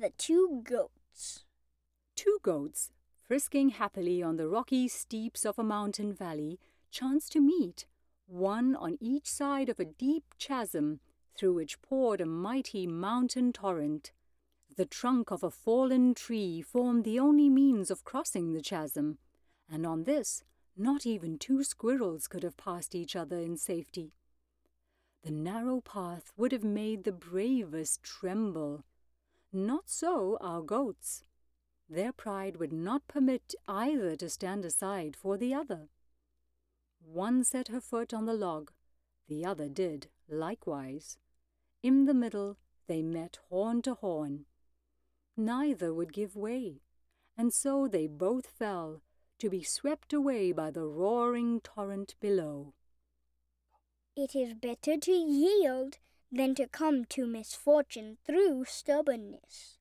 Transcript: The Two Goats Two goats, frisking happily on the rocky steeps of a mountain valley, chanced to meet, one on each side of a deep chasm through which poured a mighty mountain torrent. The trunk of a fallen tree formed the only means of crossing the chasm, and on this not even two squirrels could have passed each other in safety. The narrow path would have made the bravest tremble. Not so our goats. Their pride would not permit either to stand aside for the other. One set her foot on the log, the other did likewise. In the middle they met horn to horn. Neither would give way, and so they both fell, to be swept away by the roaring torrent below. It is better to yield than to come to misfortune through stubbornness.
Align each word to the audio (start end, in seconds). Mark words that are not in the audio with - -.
The 0.00 0.10
Two 0.10 0.60
Goats 0.62 1.44
Two 2.14 2.38
goats, 2.42 2.92
frisking 3.26 3.70
happily 3.70 4.22
on 4.22 4.36
the 4.36 4.46
rocky 4.46 4.86
steeps 4.86 5.44
of 5.44 5.58
a 5.58 5.64
mountain 5.64 6.14
valley, 6.14 6.60
chanced 6.92 7.32
to 7.32 7.40
meet, 7.40 7.84
one 8.28 8.76
on 8.76 8.96
each 9.00 9.28
side 9.28 9.68
of 9.68 9.80
a 9.80 9.84
deep 9.84 10.22
chasm 10.38 11.00
through 11.36 11.54
which 11.54 11.82
poured 11.82 12.20
a 12.20 12.26
mighty 12.26 12.86
mountain 12.86 13.52
torrent. 13.52 14.12
The 14.76 14.86
trunk 14.86 15.32
of 15.32 15.42
a 15.42 15.50
fallen 15.50 16.14
tree 16.14 16.62
formed 16.62 17.02
the 17.02 17.18
only 17.18 17.50
means 17.50 17.90
of 17.90 18.04
crossing 18.04 18.52
the 18.52 18.62
chasm, 18.62 19.18
and 19.68 19.84
on 19.84 20.04
this 20.04 20.44
not 20.76 21.06
even 21.06 21.38
two 21.38 21.64
squirrels 21.64 22.28
could 22.28 22.44
have 22.44 22.56
passed 22.56 22.94
each 22.94 23.16
other 23.16 23.40
in 23.40 23.56
safety. 23.56 24.12
The 25.24 25.32
narrow 25.32 25.80
path 25.80 26.32
would 26.36 26.52
have 26.52 26.62
made 26.62 27.02
the 27.02 27.10
bravest 27.10 28.04
tremble. 28.04 28.84
Not 29.52 29.88
so 29.88 30.36
our 30.40 30.60
goats. 30.60 31.24
Their 31.88 32.12
pride 32.12 32.56
would 32.58 32.72
not 32.72 33.08
permit 33.08 33.54
either 33.66 34.14
to 34.16 34.28
stand 34.28 34.64
aside 34.64 35.16
for 35.16 35.38
the 35.38 35.54
other. 35.54 35.88
One 37.00 37.44
set 37.44 37.68
her 37.68 37.80
foot 37.80 38.12
on 38.12 38.26
the 38.26 38.34
log, 38.34 38.72
the 39.26 39.46
other 39.46 39.68
did 39.68 40.08
likewise. 40.28 41.16
In 41.82 42.04
the 42.04 42.14
middle 42.14 42.58
they 42.88 43.02
met 43.02 43.38
horn 43.48 43.80
to 43.82 43.94
horn. 43.94 44.44
Neither 45.36 45.94
would 45.94 46.12
give 46.12 46.36
way, 46.36 46.82
and 47.36 47.52
so 47.52 47.88
they 47.88 48.06
both 48.06 48.46
fell, 48.46 49.02
to 49.38 49.48
be 49.48 49.62
swept 49.62 50.12
away 50.12 50.52
by 50.52 50.70
the 50.70 50.84
roaring 50.84 51.60
torrent 51.60 52.16
below. 52.20 52.74
It 54.16 54.34
is 54.34 54.54
better 54.54 54.96
to 54.96 55.12
yield 55.12 55.98
than 56.30 56.54
to 56.54 56.66
come 56.66 57.04
to 57.06 57.26
misfortune 57.26 58.18
through 58.26 58.64
stubbornness. 58.66 59.76